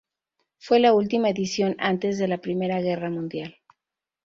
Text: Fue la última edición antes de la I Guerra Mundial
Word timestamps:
Fue 0.57 0.79
la 0.79 0.93
última 0.95 1.29
edición 1.29 1.75
antes 1.77 2.17
de 2.17 2.27
la 2.27 2.41
I 2.43 2.55
Guerra 2.57 3.11
Mundial 3.11 3.57